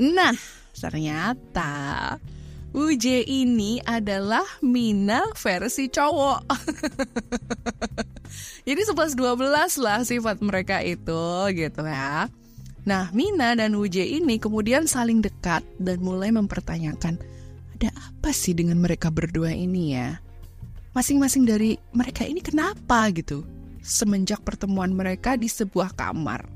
Nah, 0.00 0.32
ternyata 0.72 2.16
UJ 2.72 3.28
ini 3.28 3.76
adalah 3.84 4.42
Mina 4.64 5.20
versi 5.36 5.92
cowok. 5.92 6.48
Jadi 8.66 8.80
11-12 8.88 9.84
lah 9.84 10.00
sifat 10.00 10.40
mereka 10.40 10.80
itu 10.80 11.52
gitu 11.52 11.82
ya. 11.84 12.32
Nah, 12.88 13.12
Mina 13.12 13.52
dan 13.52 13.76
Wuje 13.76 14.02
ini 14.02 14.40
kemudian 14.40 14.88
saling 14.88 15.20
dekat 15.20 15.60
dan 15.76 16.00
mulai 16.00 16.32
mempertanyakan, 16.32 17.20
ada 17.76 17.92
apa 17.92 18.32
sih 18.32 18.56
dengan 18.56 18.80
mereka 18.80 19.12
berdua 19.12 19.52
ini 19.52 19.92
ya? 19.92 20.16
Masing-masing 20.96 21.44
dari 21.44 21.76
mereka 21.92 22.24
ini 22.24 22.40
kenapa 22.40 23.12
gitu? 23.12 23.44
Semenjak 23.84 24.40
pertemuan 24.40 24.96
mereka 24.96 25.36
di 25.36 25.44
sebuah 25.44 25.92
kamar. 25.92 26.48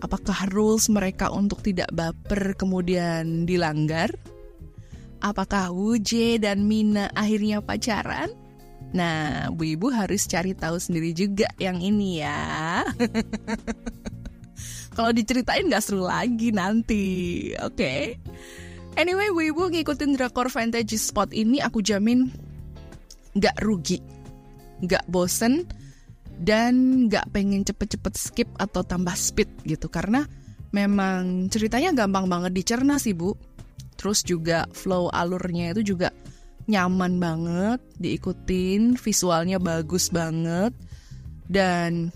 Apakah 0.00 0.48
rules 0.48 0.88
mereka 0.88 1.28
untuk 1.28 1.60
tidak 1.60 1.92
baper 1.92 2.56
kemudian 2.56 3.44
dilanggar? 3.44 4.08
Apakah 5.20 5.68
Wuje 5.76 6.40
dan 6.40 6.64
Mina 6.64 7.12
akhirnya 7.12 7.60
pacaran? 7.60 8.32
Nah, 8.96 9.52
Bu 9.52 9.76
Ibu 9.76 9.92
harus 9.92 10.24
cari 10.24 10.56
tahu 10.56 10.80
sendiri 10.80 11.12
juga 11.12 11.52
yang 11.60 11.84
ini 11.84 12.24
ya. 12.24 12.80
Kalau 14.96 15.12
diceritain 15.12 15.68
gak 15.68 15.84
seru 15.84 16.08
lagi 16.08 16.48
nanti. 16.50 17.04
Oke. 17.60 17.76
Okay? 17.76 18.02
Anyway, 18.96 19.28
Wibu 19.30 19.68
ngikutin 19.70 20.16
drakor 20.16 20.48
fantasy 20.48 20.98
spot 20.98 21.30
ini 21.30 21.62
aku 21.62 21.84
jamin 21.84 22.32
gak 23.38 23.54
rugi, 23.62 24.02
gak 24.82 25.06
bosen, 25.06 25.68
dan 26.40 27.06
gak 27.12 27.28
pengen 27.36 27.62
cepet-cepet 27.68 28.14
skip 28.16 28.48
atau 28.56 28.80
tambah 28.80 29.12
speed 29.12 29.68
gitu. 29.68 29.92
Karena 29.92 30.24
memang 30.72 31.52
ceritanya 31.52 31.92
gampang 31.92 32.26
banget 32.26 32.56
dicerna 32.56 32.96
sih 32.96 33.12
bu. 33.12 33.36
Terus 34.00 34.24
juga 34.24 34.64
flow 34.72 35.12
alurnya 35.12 35.76
itu 35.76 35.92
juga 35.94 36.08
nyaman 36.64 37.20
banget 37.20 37.80
diikutin, 38.00 38.96
visualnya 38.96 39.60
bagus 39.60 40.08
banget. 40.08 40.72
Dan 41.44 42.08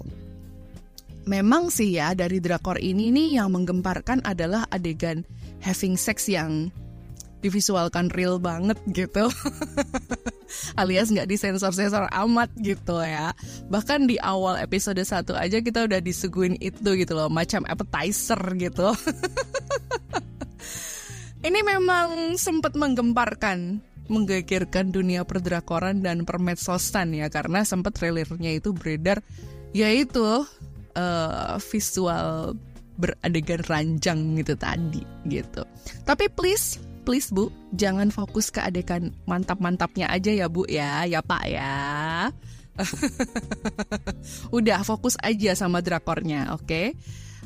memang 1.28 1.68
sih 1.68 1.96
ya 1.96 2.16
dari 2.16 2.40
drakor 2.40 2.80
ini 2.80 3.12
nih 3.12 3.40
yang 3.40 3.52
menggemparkan 3.52 4.24
adalah 4.24 4.64
adegan 4.72 5.24
having 5.60 5.96
sex 5.96 6.28
yang 6.28 6.68
divisualkan 7.40 8.08
real 8.16 8.40
banget 8.40 8.80
gitu 8.92 9.28
alias 10.78 11.10
nggak 11.10 11.28
disensor-sensor 11.28 12.08
amat 12.10 12.50
gitu 12.60 12.98
ya 13.00 13.32
bahkan 13.68 14.08
di 14.08 14.16
awal 14.20 14.58
episode 14.58 15.00
1 15.00 15.28
aja 15.34 15.58
kita 15.60 15.86
udah 15.86 16.00
disuguhin 16.00 16.56
itu 16.58 16.96
gitu 16.96 17.12
loh 17.14 17.28
macam 17.28 17.62
appetizer 17.68 18.38
gitu 18.58 18.92
ini 21.48 21.60
memang 21.60 22.38
sempat 22.40 22.74
menggemparkan 22.74 23.80
menggegerkan 24.08 24.92
dunia 24.92 25.24
perdrakoran 25.24 26.04
dan 26.04 26.28
permedsosan 26.28 27.16
ya 27.16 27.32
karena 27.32 27.64
sempat 27.64 27.96
trailernya 27.96 28.60
itu 28.60 28.76
beredar 28.76 29.24
yaitu 29.72 30.44
uh, 30.94 31.56
visual 31.58 32.54
beradegan 32.94 33.62
ranjang 33.66 34.38
gitu 34.38 34.54
tadi 34.54 35.02
gitu. 35.26 35.66
Tapi 36.06 36.30
please 36.30 36.78
please 37.04 37.28
Bu, 37.28 37.52
jangan 37.76 38.08
fokus 38.08 38.48
ke 38.48 38.64
adegan 38.64 39.12
mantap-mantapnya 39.28 40.08
aja 40.08 40.32
ya 40.32 40.48
Bu 40.48 40.64
ya, 40.64 41.04
ya 41.04 41.20
Pak 41.20 41.44
ya. 41.44 41.76
udah 44.56 44.82
fokus 44.82 45.14
aja 45.22 45.54
sama 45.54 45.78
drakornya, 45.84 46.50
oke? 46.56 46.66
Okay? 46.66 46.86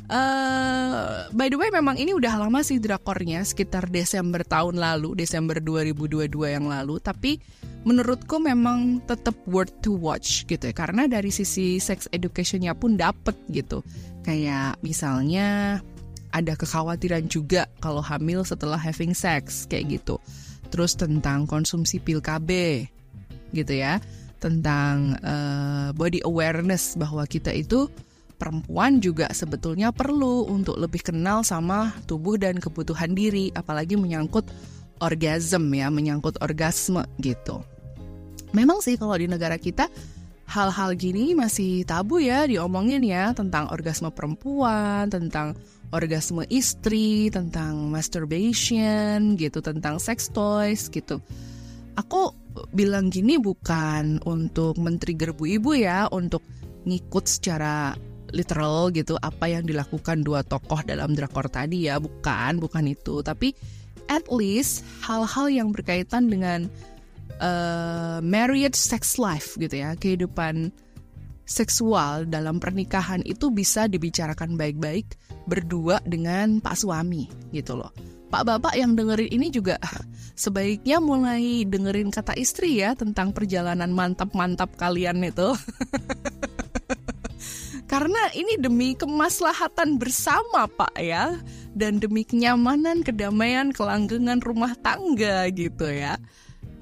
Uh, 0.09 0.17
eh, 0.17 1.37
by 1.37 1.53
the 1.53 1.59
way 1.61 1.69
memang 1.69 2.01
ini 2.01 2.17
udah 2.17 2.41
lama 2.41 2.65
sih 2.65 2.81
drakornya 2.81 3.45
sekitar 3.45 3.93
Desember 3.93 4.41
tahun 4.41 4.81
lalu 4.81 5.13
Desember 5.13 5.61
2022 5.61 6.33
yang 6.49 6.65
lalu 6.65 6.97
tapi 6.97 7.37
menurutku 7.85 8.41
memang 8.41 9.05
tetap 9.05 9.37
worth 9.45 9.85
to 9.85 9.93
watch 9.93 10.49
gitu 10.49 10.65
ya 10.65 10.73
karena 10.73 11.05
dari 11.13 11.29
sisi 11.29 11.77
sex 11.77 12.09
educationnya 12.09 12.73
pun 12.73 12.97
dapet 12.97 13.37
gitu 13.53 13.85
kayak 14.25 14.81
misalnya 14.81 15.81
ada 16.35 16.55
kekhawatiran 16.55 17.27
juga 17.27 17.67
kalau 17.79 18.01
hamil 18.05 18.45
setelah 18.45 18.79
having 18.79 19.13
sex 19.17 19.65
kayak 19.67 20.01
gitu 20.01 20.21
terus 20.69 20.93
tentang 20.95 21.49
konsumsi 21.49 21.99
pil 21.99 22.21
KB 22.21 22.49
gitu 23.57 23.73
ya 23.73 24.03
tentang 24.39 25.19
uh, 25.23 25.91
body 25.95 26.23
awareness 26.23 26.95
bahwa 26.95 27.27
kita 27.27 27.51
itu 27.51 27.91
perempuan 28.39 29.03
juga 29.03 29.27
sebetulnya 29.35 29.91
perlu 29.91 30.47
untuk 30.47 30.79
lebih 30.79 31.03
kenal 31.03 31.43
sama 31.43 31.91
tubuh 32.07 32.39
dan 32.39 32.63
kebutuhan 32.63 33.13
diri, 33.13 33.51
apalagi 33.53 33.99
menyangkut 33.99 34.47
orgasm 35.03 35.67
ya, 35.75 35.91
menyangkut 35.91 36.39
orgasme 36.39 37.03
gitu. 37.19 37.61
Memang 38.55 38.81
sih 38.81 38.97
kalau 38.97 39.19
di 39.19 39.27
negara 39.27 39.59
kita 39.59 39.91
hal-hal 40.49 40.97
gini 40.97 41.37
masih 41.37 41.85
tabu 41.85 42.23
ya 42.23 42.49
diomongin 42.49 43.05
ya 43.05 43.37
tentang 43.37 43.69
orgasme 43.69 44.09
perempuan, 44.15 45.11
tentang 45.13 45.53
orgasme 45.91 46.45
istri, 46.53 47.33
tentang 47.33 47.89
masturbation 47.89 49.37
gitu, 49.41 49.65
tentang 49.65 49.97
sex 49.97 50.29
toys 50.29 50.93
gitu. 50.93 51.21
Aku 51.97 52.35
bilang 52.75 53.09
gini 53.09 53.39
bukan 53.39 54.23
untuk 54.27 54.77
men-trigger 54.79 55.33
bu 55.33 55.59
ibu 55.59 55.73
ya, 55.75 56.07
untuk 56.13 56.45
ngikut 56.85 57.25
secara 57.27 57.95
literal 58.29 58.93
gitu 58.93 59.17
apa 59.25 59.49
yang 59.49 59.65
dilakukan 59.65 60.21
dua 60.21 60.45
tokoh 60.45 60.85
dalam 60.85 61.17
drakor 61.17 61.49
tadi 61.49 61.89
ya, 61.89 61.97
bukan, 61.97 62.61
bukan 62.61 62.85
itu, 62.93 63.25
tapi 63.25 63.57
at 64.09 64.29
least 64.29 64.85
hal-hal 65.05 65.49
yang 65.49 65.69
berkaitan 65.73 66.29
dengan 66.29 66.69
uh, 67.41 68.21
marriage 68.21 68.77
sex 68.77 69.17
life 69.17 69.57
gitu 69.57 69.81
ya, 69.81 69.97
kehidupan 69.97 70.69
seksual 71.49 72.29
dalam 72.29 72.61
pernikahan 72.61 73.25
itu 73.25 73.49
bisa 73.49 73.89
dibicarakan 73.89 74.61
baik-baik 74.61 75.17
berdua 75.49 76.05
dengan 76.05 76.61
pak 76.61 76.77
suami 76.77 77.25
gitu 77.57 77.81
loh. 77.81 77.89
Pak 78.29 78.45
bapak 78.45 78.77
yang 78.77 78.93
dengerin 78.93 79.33
ini 79.33 79.49
juga 79.49 79.81
sebaiknya 80.45 81.01
mulai 81.01 81.65
dengerin 81.65 82.13
kata 82.13 82.37
istri 82.37 82.85
ya 82.85 82.93
tentang 82.93 83.33
perjalanan 83.33 83.89
mantap-mantap 83.89 84.77
kalian 84.77 85.25
itu. 85.25 85.57
Karena 87.89 88.21
ini 88.37 88.61
demi 88.61 88.93
kemaslahatan 88.93 89.97
bersama 89.97 90.69
Pak 90.69 90.93
ya 91.01 91.41
dan 91.73 91.97
demi 91.97 92.21
kenyamanan, 92.21 93.01
kedamaian, 93.01 93.73
kelanggengan 93.73 94.45
rumah 94.45 94.77
tangga 94.85 95.49
gitu 95.49 95.89
ya. 95.89 96.21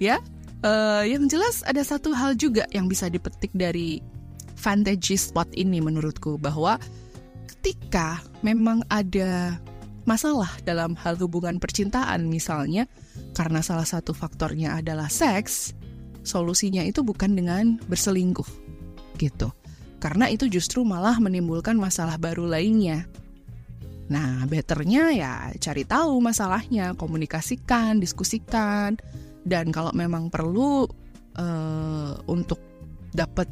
Ya, 0.03 0.19
uh, 0.67 1.07
yang 1.07 1.31
jelas 1.31 1.63
ada 1.63 1.79
satu 1.87 2.11
hal 2.11 2.35
juga 2.35 2.67
yang 2.75 2.91
bisa 2.91 3.07
dipetik 3.07 3.55
dari 3.55 4.03
fantasy 4.57 5.21
spot 5.21 5.47
ini 5.55 5.79
menurutku 5.79 6.41
bahwa 6.41 6.81
ketika 7.47 8.19
memang 8.41 8.83
ada 8.91 9.61
masalah 10.09 10.51
dalam 10.65 10.97
hal 10.99 11.19
hubungan 11.21 11.61
percintaan 11.61 12.27
misalnya 12.27 12.89
karena 13.37 13.61
salah 13.61 13.87
satu 13.87 14.17
faktornya 14.17 14.79
adalah 14.81 15.13
seks, 15.13 15.77
solusinya 16.25 16.83
itu 16.83 17.05
bukan 17.05 17.37
dengan 17.37 17.77
berselingkuh 17.87 18.49
gitu 19.21 19.53
karena 19.97 20.29
itu 20.29 20.47
justru 20.47 20.85
malah 20.85 21.17
menimbulkan 21.17 21.75
masalah 21.75 22.21
baru 22.21 22.45
lainnya. 22.47 23.09
Nah, 24.07 24.47
betternya 24.47 25.11
ya 25.11 25.33
cari 25.59 25.83
tahu 25.83 26.23
masalahnya, 26.23 26.95
komunikasikan, 26.95 27.99
diskusikan, 27.99 28.95
dan 29.43 29.75
kalau 29.75 29.91
memang 29.97 30.31
perlu 30.31 30.87
uh, 31.35 32.13
untuk 32.31 32.61
dapat 33.11 33.51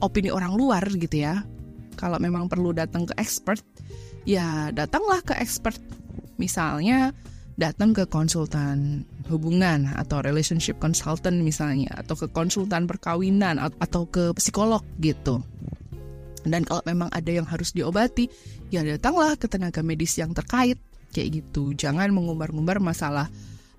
opini 0.00 0.32
orang 0.32 0.56
luar 0.56 0.84
gitu 0.88 1.22
ya, 1.24 1.44
kalau 1.96 2.16
memang 2.16 2.48
perlu 2.48 2.72
datang 2.72 3.04
ke 3.04 3.14
expert, 3.20 3.60
ya 4.24 4.72
datanglah 4.72 5.20
ke 5.20 5.36
expert. 5.36 5.76
Misalnya 6.40 7.12
datang 7.60 7.92
ke 7.92 8.08
konsultan 8.08 9.04
hubungan 9.28 9.92
atau 9.92 10.24
relationship 10.24 10.80
consultant 10.80 11.44
misalnya 11.44 11.92
atau 12.00 12.16
ke 12.16 12.26
konsultan 12.32 12.88
perkawinan 12.88 13.60
atau 13.60 14.08
ke 14.08 14.32
psikolog 14.32 14.80
gitu. 15.04 15.44
Dan 16.40 16.64
kalau 16.64 16.80
memang 16.88 17.12
ada 17.12 17.28
yang 17.28 17.44
harus 17.44 17.76
diobati, 17.76 18.32
ya 18.72 18.80
datanglah 18.80 19.36
ke 19.36 19.44
tenaga 19.44 19.84
medis 19.84 20.16
yang 20.16 20.32
terkait 20.32 20.80
kayak 21.12 21.44
gitu. 21.44 21.76
Jangan 21.76 22.08
mengumbar-ngumbar 22.16 22.80
masalah 22.80 23.28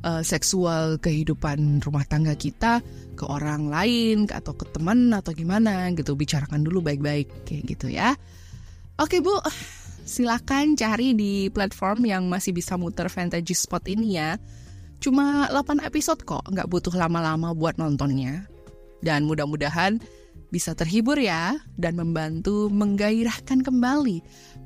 uh, 0.06 0.24
seksual 0.26 0.98
kehidupan 1.02 1.82
rumah 1.82 2.06
tangga 2.06 2.34
kita 2.38 2.82
ke 3.18 3.26
orang 3.26 3.70
lain 3.70 4.30
atau 4.30 4.54
ke 4.54 4.66
teman 4.70 5.14
atau 5.14 5.34
gimana 5.34 5.90
gitu. 5.94 6.14
Bicarakan 6.18 6.66
dulu 6.66 6.86
baik-baik 6.86 7.48
kayak 7.48 7.64
gitu 7.66 7.88
ya. 7.90 8.18
Oke, 9.02 9.22
Bu 9.24 9.34
silakan 10.06 10.76
cari 10.76 11.14
di 11.14 11.48
platform 11.54 12.04
yang 12.04 12.28
masih 12.28 12.52
bisa 12.52 12.76
muter 12.76 13.08
Fantasy 13.08 13.54
Spot 13.56 13.82
ini 13.88 14.18
ya. 14.18 14.36
Cuma 15.02 15.50
8 15.50 15.82
episode 15.82 16.22
kok, 16.22 16.46
nggak 16.46 16.70
butuh 16.70 16.94
lama-lama 16.94 17.58
buat 17.58 17.82
nontonnya. 17.82 18.46
Dan 19.02 19.26
mudah-mudahan 19.26 19.98
bisa 20.54 20.76
terhibur 20.76 21.16
ya 21.18 21.58
dan 21.80 21.96
membantu 21.96 22.68
menggairahkan 22.70 23.64
kembali 23.64 24.22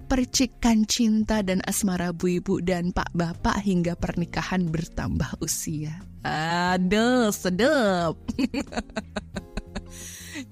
percikan 0.06 0.86
cinta 0.86 1.41
dan 1.41 1.65
asmara 1.65 2.13
bu 2.13 2.39
ibu 2.39 2.62
dan 2.62 2.94
pak 2.94 3.10
bapak 3.12 3.62
hingga 3.62 3.98
pernikahan 3.98 4.70
bertambah 4.70 5.41
usia. 5.41 5.98
Aduh, 6.26 7.34
sedep. 7.34 8.18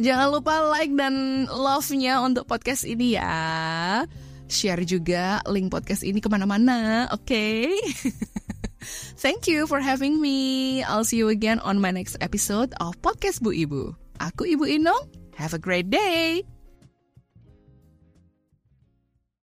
Jangan 0.04 0.28
lupa 0.32 0.74
like 0.74 0.94
dan 0.96 1.46
love-nya 1.50 2.24
untuk 2.24 2.48
podcast 2.48 2.88
ini 2.88 3.20
ya 3.20 4.08
share 4.54 4.86
juga 4.86 5.42
link 5.50 5.74
podcast 5.74 6.06
ini 6.06 6.22
ke 6.22 6.30
mana-mana, 6.30 7.10
oke? 7.10 7.26
Okay? 7.26 7.74
Thank 9.24 9.48
you 9.48 9.66
for 9.66 9.80
having 9.80 10.20
me. 10.20 10.84
I'll 10.84 11.08
see 11.08 11.18
you 11.18 11.32
again 11.32 11.64
on 11.64 11.80
my 11.80 11.90
next 11.90 12.20
episode 12.20 12.76
of 12.84 13.00
Podcast 13.02 13.40
Bu 13.40 13.56
Ibu. 13.56 13.96
Aku 14.20 14.44
Ibu 14.44 14.68
Inong. 14.68 15.08
Have 15.40 15.56
a 15.56 15.62
great 15.62 15.90
day. 15.90 16.53